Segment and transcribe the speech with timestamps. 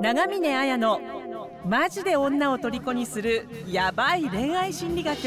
[0.00, 0.98] 長峰綾の
[1.66, 5.18] マジで女を虜にするヤバい恋愛心理学。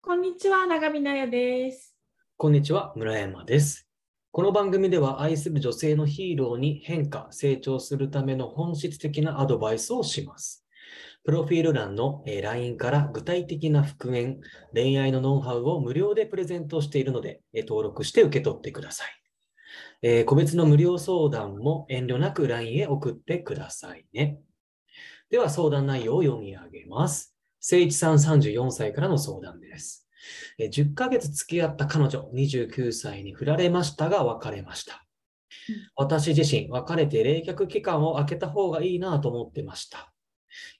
[0.00, 1.94] こんにちは長峰綾です。
[2.36, 3.88] こんにちは村山です。
[4.32, 10.66] この番組では愛する女性のヒーローに変化成長するための本質的なアドバイスをします。
[11.22, 14.40] プロフィール欄の LINE から具体的な復縁、
[14.74, 19.21] 恋愛のノウハウを無料でプレゼントしているので、登録して受け取ってください。
[20.02, 24.40] えー、個別の無料相談も遠慮なく LINE へ送ってくださいね。
[25.30, 27.34] では相談内容を読み上げます。
[27.60, 30.08] 聖一さん34歳からの相談です。
[30.58, 35.04] 10ヶ月付き合った彼女29歳に振られましたが別れました。
[35.96, 40.12] 私自身別れて冷却期間を空けた方がいいなと思ってました。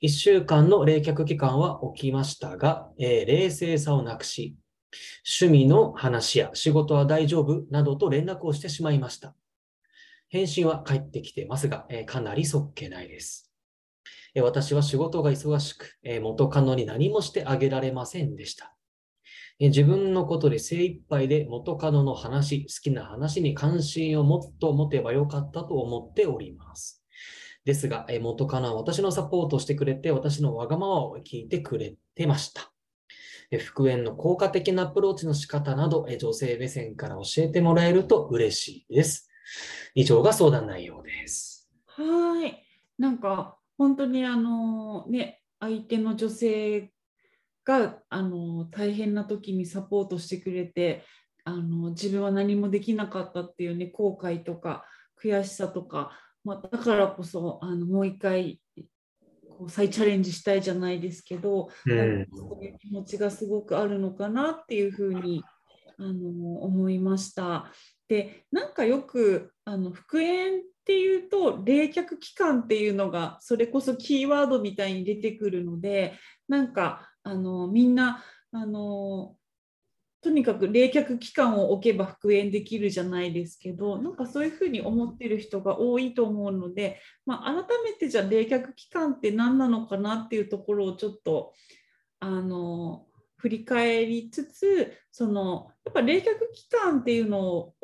[0.03, 4.57] 1週間の冷却期間は起きましたが、えー、冷静さをなくし、
[5.25, 9.35] 趣味の話や仕事は大丈夫などと連絡をしてしまいました。
[10.29, 13.53] 返信は返ってきてますが、え、かなりそっけないです。
[14.35, 18.75] え、私は仕事が忙しく、え元カノに何もしてあげられませんでした。
[19.59, 27.05] え自分のことで精一杯で元カノの話、好きな話に関心をもっと持てばよかったと思っております。
[27.67, 32.72] ですが、え元カノは私のサポートをしてくれて、私のわがままを聞いてくれてました。
[33.59, 39.29] 復縁の効果的なアプローチの仕方など、女性目線から教えてもらえると嬉しいです。
[39.95, 41.71] 以上が相談内容です。
[41.87, 42.65] はい。
[42.99, 46.93] なんか本当にあのね、相手の女性
[47.65, 51.05] があの大変な時にサポートしてくれて、
[51.45, 54.85] あの自分は何もできなかったっていうね後悔とか
[55.21, 56.13] 悔しさとか
[56.45, 58.61] まあ、だからこそあのもう一回
[59.63, 65.45] こう再チャレンジしたいじゃないですけど、うん、そういう気持ちがすごくあるのかなっていうふうに
[65.99, 67.71] あの思いました。
[68.09, 76.15] でなんかよくあの復縁っていうと冷却期間っていうのがそれこそキーワードみたいに出てくるので
[76.49, 79.37] なんかあのみんなあの
[80.23, 91.53] とにかく冷却期間を置けば復縁できるじゃないですけどなんかそういうふうに思ってる人が多いと思うので、まあ、改めてじゃあ冷却期間って何なのかなっていうところをちょっと
[92.21, 93.05] あの
[93.37, 96.23] 振り返りつつそのやっぱ冷却
[96.55, 97.75] 期間っていうのを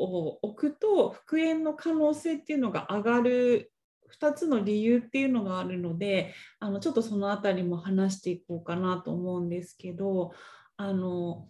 [0.42, 3.72] 置くと復縁の可能性っていうのが上がる
[4.20, 10.30] 2つの理由っていうのがあるのであのちょっとその辺りも話していこうかなと思うんですけど
[10.76, 11.48] あの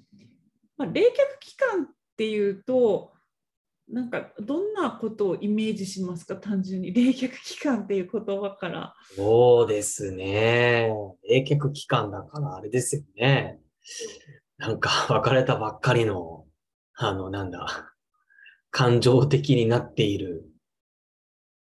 [0.78, 1.04] まあ、冷却
[1.40, 3.12] 期間っていうと
[3.90, 6.36] なんかどんなことをイメージしますか？
[6.36, 8.94] 単純に冷却期間っていう言葉から。
[9.16, 10.90] そうですね。
[11.26, 13.60] 冷却期間だからあれですよね。
[14.58, 16.44] なんか別れたばっかりの、
[16.96, 17.94] あのなんだ、
[18.70, 20.44] 感情的になっている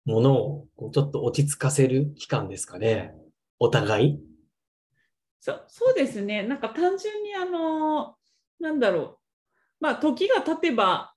[0.03, 3.13] ものをちょっと落ち着かせる期間ですかね。
[3.57, 4.19] お互い。
[5.39, 6.43] そそうですね。
[6.43, 8.16] なんか単純にあの
[8.59, 9.17] なんだろう、
[9.79, 11.13] まあ、時が経てば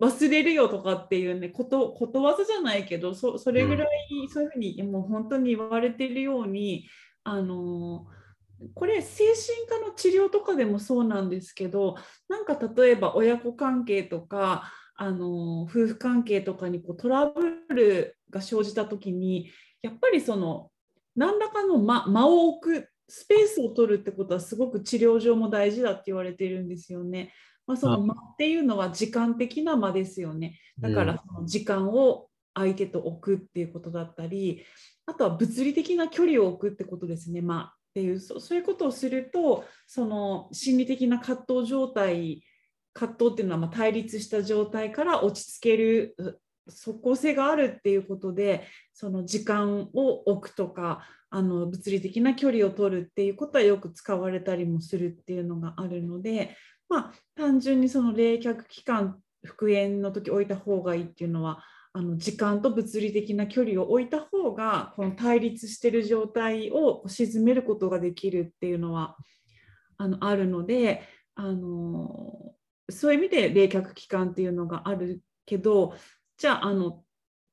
[0.00, 3.88] 忘れるよとかっていうねことことわざじゃないけどそそれぐらい
[4.28, 6.88] そういうふうにもう本当に言われてるように
[7.22, 8.06] あの
[8.74, 11.96] これ精神科の治療とかでもそうなんですけど
[12.28, 19.50] なんか例えば親子関係とかあの夫婦関係とかにこうトラブルが生じた時に
[19.82, 20.70] やっぱりその
[21.16, 27.32] 何らかの間間を置くスペースを取るってことはすごく治療上も大事だって言われてるんですよね。
[27.64, 30.58] まあ、その間っていうのは時間的な間ですよね。
[30.80, 34.64] だからその時間を相手と置くっていうことだったり、
[35.06, 37.40] あとは物理的な距離を置くってことですね。
[37.40, 42.42] まあ、っていうそういうことをするとその心理的な葛藤状態
[42.92, 46.16] 葛藤っていうのはま対立した状態から落ち着ける
[46.68, 56.56] 即効性があるっていうことでその時間を置くとかあの物理的な距離を取るっていうことはよく使われたりもするっていうのがあるので、
[56.88, 69.16] まあ、単純にその冷却期間復縁の時置いた方がいいっていうのはあの時間と物理的な距離を置いた方がこの対立してる状態を鎮めることができるっていうのは
[69.98, 71.02] あのあるので
[71.34, 72.54] あの
[72.90, 75.94] そういう意味で冷却期間っていうのがあるけど
[76.38, 77.03] じゃああの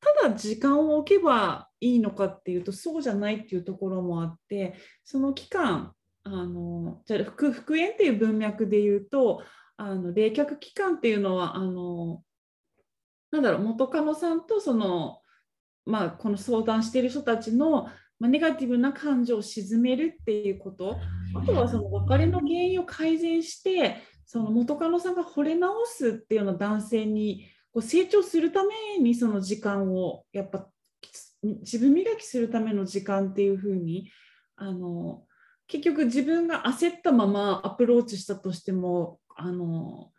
[0.01, 4.75] ただ時間を置けばいいのかっていうとそうじゃないっていうところもあって
[5.05, 5.93] その期間
[6.23, 9.43] あのじゃあ復復縁っていう文脈で言うと
[9.77, 12.21] あの冷却期間っていうのはあの
[13.31, 15.19] なんだろう元カノさんとその、
[15.85, 17.87] まあ、この相談している人たちの、
[18.19, 20.97] ま、ネガティブな感情を鎮めるっていうこと
[21.35, 30.67] あとはその別れの原因を改善してその元カノさんが惚れ直すっていうような男性にこう成長するためにその時間をやっぱ
[31.43, 34.11] 自分磨きするための時間っていうふうに
[34.55, 35.23] あの
[35.67, 40.11] 結局自分が焦ったままアプローチしたとしてもあの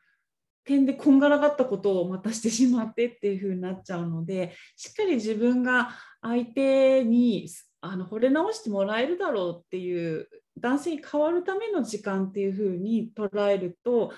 [0.64, 5.90] 点でこんがらがったことをまたしてしまってっていう風になっちゃうのでしっかり自分が
[6.22, 7.48] 相手に
[7.80, 10.28] あの惚れ直してもらえるだろうっていう
[10.58, 14.12] 男性に変わるための時間っていう風に捉えると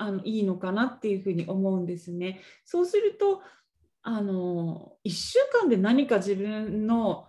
[0.00, 2.40] あのいいのかなっていう風に思うんですね。
[2.64, 3.42] そうすると
[4.02, 7.26] あの1週間で何か自分の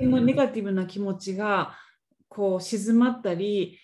[0.00, 1.76] ネガティブな気持ちが
[2.28, 3.78] こう静まったり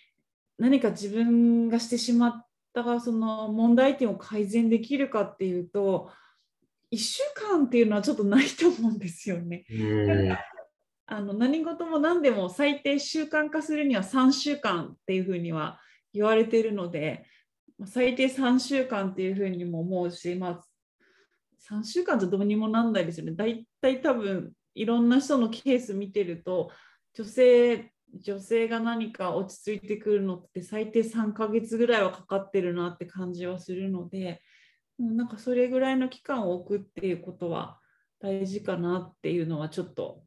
[0.59, 6.11] 何か自分がしてしまったその問題点を改善できるかっていうと
[6.93, 9.65] 1週間っていうのはちょっとないと思うんですよね。
[11.11, 15.81] あの何事も何でも最低習慣化するには3週間っていうふうには
[16.13, 17.25] 言われているので
[17.87, 20.65] 最低3週間っていうふうにも思うし、まあ、
[21.71, 23.33] 3週間じゃどうにもなんないですよね。
[23.33, 26.71] 大体多分いろんな人のケース見てると
[27.15, 34.41] 女性女性が何か落ち着いてくるのって最低3ヶ月ぐらいはかかってるなって感じはするので
[34.99, 37.79] なんかそれぐらいの期間を置くっていうことは
[38.21, 40.23] 大事かなっていうのはちょっと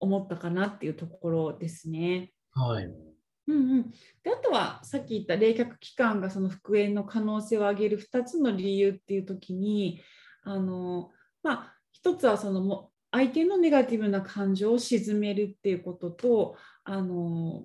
[0.00, 2.32] 思ったかなっていうところですね。
[2.52, 3.13] はい。
[3.46, 3.90] うんうん、
[4.22, 10.00] であとはさっき言った冷却期間がその復縁の可能性を上げる2つの理由っていう時に
[10.44, 11.10] あの、
[11.42, 11.74] まあ、
[12.04, 17.64] 1つはそのも相手のネガティブな感情を鎮めるっていうこととあの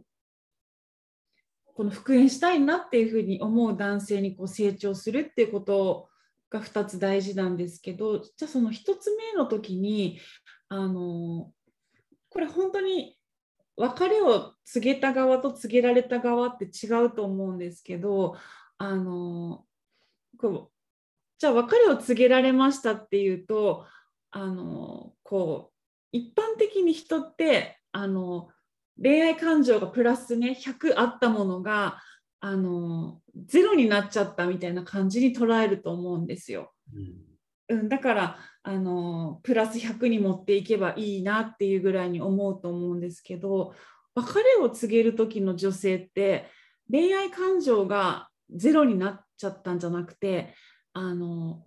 [1.75, 6.09] この復縁したいなっていうふうに思う男性にこう成長するっていうこと
[6.49, 10.19] が2つ大事なんですけどじゃあその1つ目の時に
[10.67, 11.51] あの
[12.29, 13.15] これ本当に
[13.79, 18.35] 別れを告げた側と告げられた側って違うと思うんですけど
[18.77, 19.63] あの
[20.37, 20.69] こう
[21.37, 23.85] じゃあ別れを告げられましたっていうと
[24.31, 25.73] あのこう
[26.11, 28.49] 一般的に人ってあの
[29.01, 32.01] 恋愛感情がプラスね100あったものが
[32.41, 36.73] あのゼロになっちゃったみたいな感じに捉えると思うんですよ。
[36.93, 37.13] うん、
[37.69, 43.73] うん、だからあのプラス100に持っていけばいいなっていうぐらいに思うと思うんですけど
[44.15, 46.49] 別れを告げる時の女性って
[46.91, 50.53] 恋愛感情がゼロになっちゃったんじゃなくて
[50.93, 51.63] あの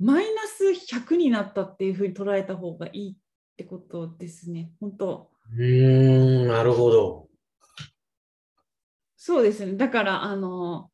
[0.00, 0.64] マイナス
[0.96, 3.16] 100になったっていうふうに捉えた方がいいっ
[3.56, 4.72] てことですね。
[4.80, 5.30] 本当。
[5.56, 7.28] うん、なるほど。
[9.16, 9.74] そうですね。
[9.76, 10.90] だから、あの、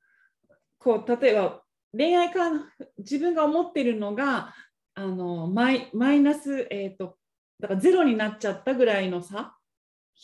[0.78, 1.62] こう、例えば、
[1.96, 4.54] 恋愛感、自分が思ってるのが、
[4.94, 7.16] あのマイマイナス、えーと、
[7.58, 9.56] だからゼロになっちゃったぐらいの差、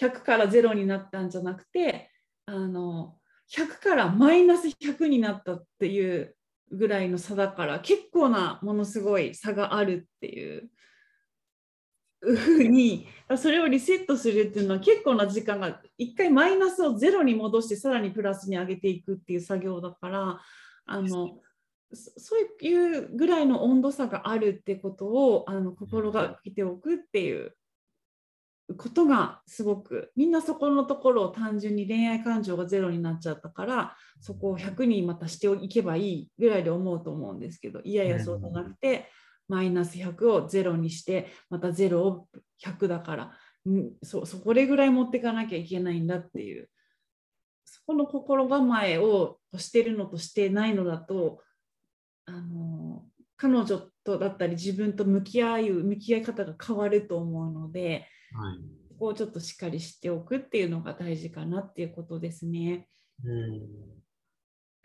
[0.00, 2.10] 100からゼロになったんじゃなくて、
[2.46, 3.16] あの
[3.50, 6.36] 100からマイナス100になったっていう
[6.72, 10.68] ぐらいの差だから結構なものすごい差があるっていう
[12.20, 20.40] ふうにそれをリセットするっていうのは結構な時間が一回マイナスをゼロに戻してさらにプラスに上げていくっていう作業だから
[20.86, 21.38] あの
[21.94, 27.54] そういうぐらいの温度差があるってことをあの心がけておくっていう
[28.76, 39.08] ことがすごくみんなそこのところを単純に恋愛感情がゼロになっちゃったからそこを100にまたしていけばいいぐらいで思うと思うんですけどいやいやそうじゃなくて、
[39.48, 42.28] マイナス100をゼロにしてまたゼロを
[42.64, 43.32] 100だから
[44.02, 46.68] そそこれぐらい持っていかなきゃいけないんだっていう
[47.64, 51.40] そこの心構えをしてるのとしてないのだと
[52.26, 53.04] あの
[53.36, 58.06] 彼女とだったり自分と向き合う向き合い方が変わると思うので。
[58.32, 58.56] はい、
[58.90, 62.88] ここをちょっとしっかり知っておくっていうのが大事かなっていうことですね。
[63.24, 63.96] うん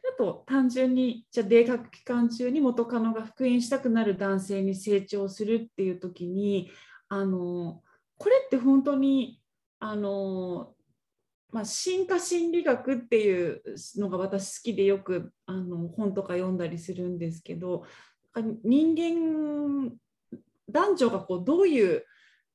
[0.03, 6.69] あと単純にじゃあ冷却期間中に元カノが復縁したくなる男性に成長するっていう時に
[7.07, 7.81] あの
[8.17, 9.41] これって本当に
[9.81, 10.75] あの、
[11.51, 13.61] まあ、進化心理学っていう
[13.97, 17.85] のが私好きでよくあの本とか読んだりするんですけど
[18.63, 19.91] 人間
[20.69, 22.05] 男女がこうどういう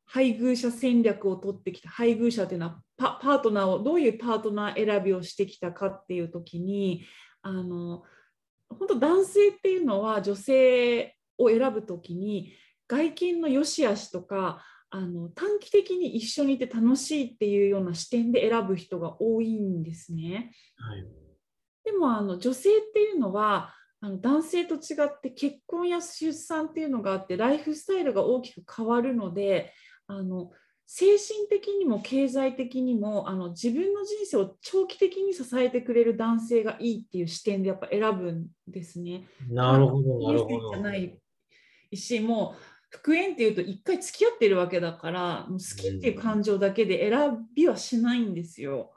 [0.06, 7.04] 配偶者戦略を取ってきた配偶者というのはパートナーをどういうパートナー選びをしてきたかっていう時に
[7.42, 8.04] あの
[8.70, 12.52] 本当男性っていうのは女性を選ぶ時に
[12.88, 14.64] 外見の良し悪しとか
[14.96, 20.52] あの短期的に一緒にいて楽しいっていうような視点で選ぶ人が多いんですね。
[20.78, 21.04] はい、
[21.84, 29.74] でもあの女性っていうのはあの男性と違って結婚や出産っていうのがあってライフスタイルが大きく変わるので
[30.06, 30.50] あの
[30.86, 39.28] 精神的にも経済的にもあの自分の人生を長期的に支えてくれる男性がいいっていう視点でやっぱ選ぶんですね。
[39.50, 40.80] なるほど、なるほどいいじゃ。
[40.80, 41.18] ない
[41.92, 48.92] しもう復縁っていうと一回付き合ってるわけだから好きっていう感情だけで選びはしないんですよ。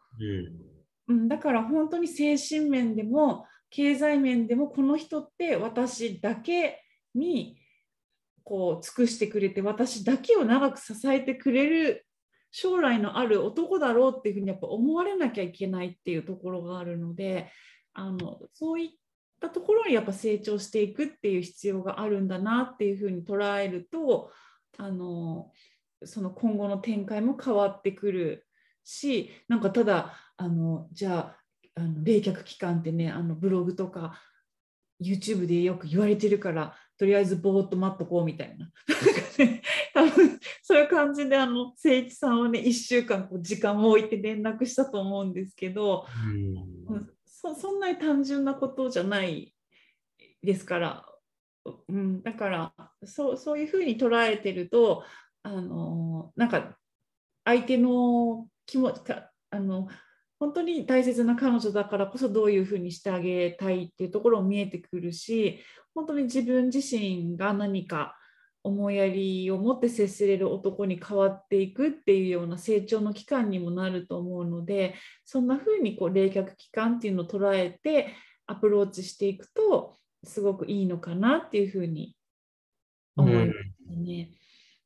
[1.07, 7.57] うんうん、だから本当に精神面でも経済面でもこの人って私だけに
[8.43, 12.05] こう尽くしてくれて私だけを長く支えてくれる
[12.51, 17.51] 将来のある男だろうっていうふうにやっぱ思われなきゃいけないっていうところがあるので
[17.93, 18.89] あのそういっ
[19.39, 24.31] たところにやっぱ成長していくっていう必要があるんだなっていうふうに捉えると
[24.77, 25.51] あの
[26.03, 28.47] その今後の展開も変わってくる
[28.83, 31.35] しなんかただあのじゃ
[31.75, 34.21] ああの冷却期間ってねあのブログとか
[35.01, 38.69] YouTube でよく言われてるからとりあえずぼーっと待っとこうみたいな、
[40.61, 46.05] そういう感じであの誠一さんはね1週間こう時間を置いて連絡したと思うんですけど、
[46.89, 47.09] うん。
[47.41, 49.53] そそんなに単純なことじゃない
[50.43, 51.05] ですから、
[51.87, 52.73] うん、だから
[53.05, 55.05] そうそういうふうに捉えてると
[55.43, 56.77] あのなんか
[57.45, 59.01] 相手の気持ち
[59.51, 59.87] あの
[60.37, 65.63] 本当に大切な彼女だからこそどういうふうにしてあげたいっていうところも見えてくるし
[65.95, 68.18] 本当に自分自身が何か
[68.63, 78.13] 思いやりを持って接せれる男に変わっていくっていうような成長の期間にもなると思うのでそんな風にこう冷却期間っていうのを捉えて
[78.45, 82.15] アプローチしていくとすごくいいのかなっていうふうに
[83.15, 84.31] 思いますね。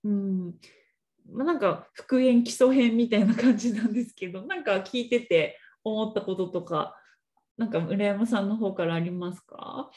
[0.03, 0.55] うん
[1.31, 6.95] まあ、なんか復縁基礎編みたいな感じなんですけどなんか聞いてて思ったこととか
[7.57, 9.89] なんか村山さんの方からありますか？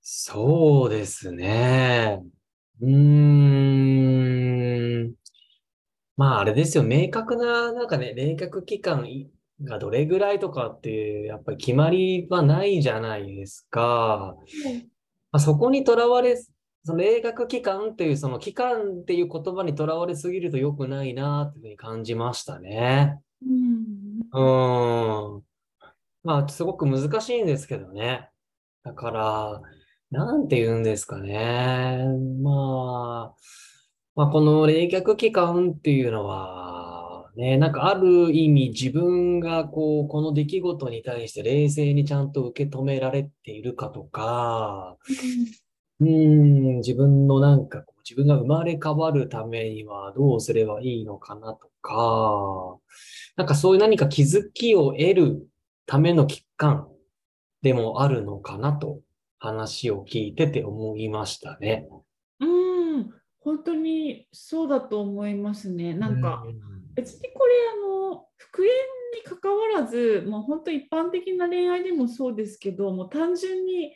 [0.00, 2.22] そうですね。
[2.80, 2.88] うー
[5.08, 5.14] ん。
[6.16, 6.82] まあ、あれですよ。
[6.84, 9.06] 明確な、なんかね、冷却期間
[9.62, 14.36] がどれぐらいとかってやっぱり決まりはないじゃないですか。
[15.32, 23.20] まあ、そこにとらわれ、その冷却期間っていう、その期間っていう言葉にとらわれすぎると良くないなっていうふうに感じましたね。
[23.46, 25.42] うんうーん。
[26.24, 28.28] まあ、すごく難しいんですけどね。
[28.84, 29.62] だから、
[30.10, 31.98] なんて言うんですかね。
[32.40, 33.36] まあ、
[34.14, 44.96] まあ、この冷却期間っていうのは、ね、なんかある意味自分がこう、この出来事に対して冷静にちゃんと受け止められているかとか、
[46.00, 52.78] うーん、自分のなんかこう、自分が生まれ変わるためにはどうすればいいのかなとか、
[53.36, 55.48] なんかそういう何か気づきを得る
[55.86, 56.88] ための期間
[57.62, 59.00] でもあるのかなと
[59.38, 61.88] 話を聞いてて思いましたね。
[62.40, 65.94] うん、本当にそうだと思いますね。
[65.94, 66.52] なんか、う
[66.94, 68.70] 別にこれあの復縁
[69.14, 73.94] に関わらずもう本当一般的な恋愛でもそうですけどもう単純に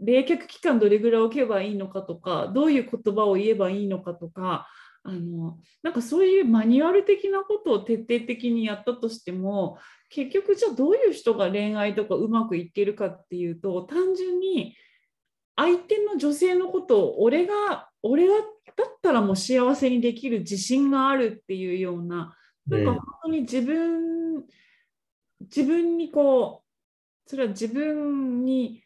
[0.00, 4.68] 冷却期間どれぐらい置けばいいのかとかどういう言葉を言えばいいのかとか
[5.04, 9.78] あのなんかそういうマニュアル的なことを徹底的にやったとしても
[10.10, 14.76] 結局じゃあどういう人が恋愛とかうまくいってるかっていうと単純に
[15.56, 18.42] 相手の女性のことを俺が俺だっ
[19.02, 22.34] たらもう幸せにできる自信があるっていうような
[22.68, 24.44] なんか本当に自分、
[25.40, 28.82] 自分にこうそれは自分に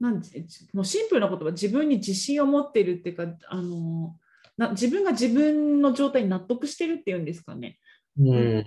[0.00, 4.16] なんてもうシンプルな言葉自分に自信を持ってるっていうかあの
[4.56, 7.78] な自分が自分の状態に納得してるっていうんですかね。
[8.18, 8.28] ん。
[8.28, 8.64] うん。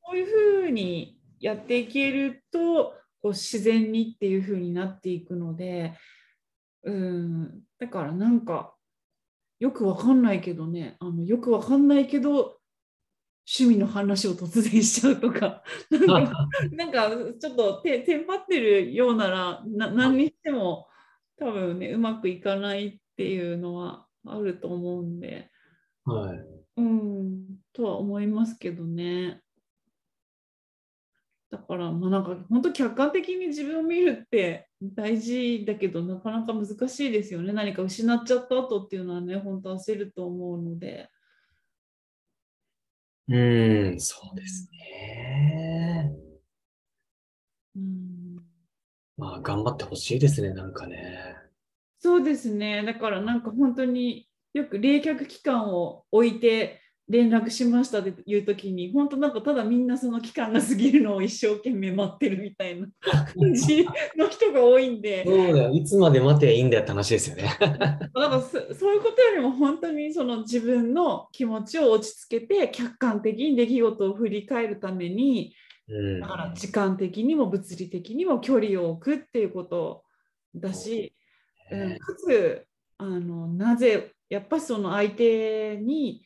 [0.00, 5.94] こういうふうにやっていけるとこう自然にっていうふうになっていくので
[6.84, 8.74] うんだからなんか
[9.60, 12.58] よくわかんないけどねあのよくわかんないけど
[13.50, 15.62] 趣味の話を突然しちゃうとか
[16.72, 20.88] なんか ちょっとてテンパってるようならな何にしても
[21.36, 25.50] 多分ねうまくいかないっていうのはあると思うんで。
[26.04, 26.38] はい。
[26.76, 29.40] うん、とは思いますけどね。
[31.50, 37.52] だから、まあ、なんか本当客観的に自分を見るって大事だけどなかなか難しいですよね。
[37.52, 41.08] 何か失っちゃった後っていうのはね、本当焦ると思うので。
[43.28, 46.12] うん、そうですね。
[47.76, 48.36] うん、
[49.16, 51.47] まあ、頑張ってほしいですね、なんかね。
[51.98, 52.84] そうですね。
[52.84, 63.86] だからなんか本当によく冷却期間を置いて連絡しましたっていう時に本当なんかただみんなその期間が過ぎるのを一生懸命待ってるみたいな感じ
[64.16, 65.70] の人が多いんでそうだよ。
[65.70, 67.56] いつまで待てばいいんだよって話ですよね。
[67.58, 75.54] だからそそういうことよりも本当にその自分の気持ちを落ち着けて客観的に出来事を振り返るために
[75.88, 80.04] うんだから時間的にも物理的にも距離を置くっていうこと
[80.54, 81.10] だし、うん、
[81.98, 82.66] かつ
[82.98, 86.22] あのなぜやっぱりその相手に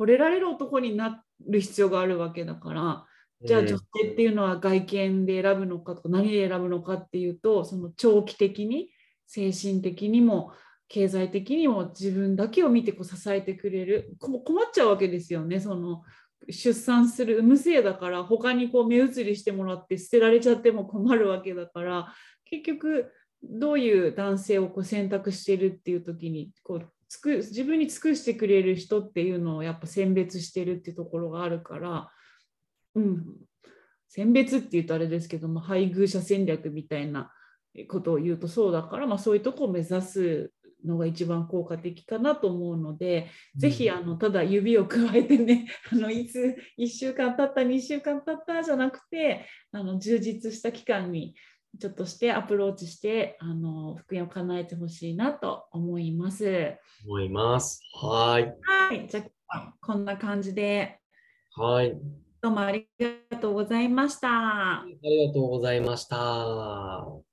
[0.00, 3.06] 惚れられる男になる必要があるわけだから
[3.44, 8.90] じゃあ女性っていうのは外見で選ぶのかとか何で選ぶのかっていうとその長期的に
[9.26, 10.52] 精神的にも
[10.88, 15.58] 経済的にも自分だけを見てこう支えてくれるこ困っちゃうわけですよね。
[15.60, 16.02] その
[16.50, 23.10] 出産する産むせいだから他にこう目移りしてもらって捨てられちゃっても困るわけだから結局
[23.50, 32.10] どういう男性をこう選択してるっていう時にこうつく自分に尽くしてくれる人っていうのをやっぱ選別してるっていうところがあるから、
[32.94, 33.24] うん、
[34.08, 37.30] 選別っていうとあれですけども配偶者戦略みたいな
[37.88, 40.50] ことを言うとそうだから、まあ、そういうとこを目指す
[40.84, 51.34] のが一番効果的かなと思うので、ぜひあのただ指を加えてね あのいつ1週間経った2週間経ったじゃなくてあの充実した期間に
[51.80, 56.76] ちょっとしてアプローチしてあの復縁を叶えてほしいなと思います。
[57.06, 57.80] 思います。
[57.94, 58.54] はい。
[58.62, 61.00] はい、じゃあこんな感じで
[61.56, 61.96] はい。
[62.40, 62.88] どうもあり
[63.30, 64.28] がとうございました。
[64.28, 67.24] ありがとうございました。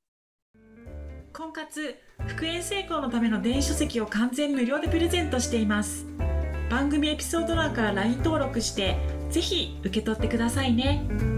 [1.34, 1.96] 婚活
[2.28, 6.06] 復縁成功のための電子書籍を完全無料でプレゼントしています
[6.70, 8.98] 番組エピソード欄から LINE 登録して
[9.30, 11.31] ぜひ受け取ってくださいね